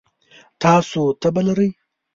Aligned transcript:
تاسو 0.61 1.01
تبه 1.21 1.41
لرئ؟ 1.47 1.69